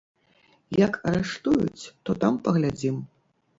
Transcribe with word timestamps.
Як 0.85 0.93
арыштуюць, 1.11 1.83
то 2.09 2.19
там 2.25 2.33
паглядзім. 2.47 3.01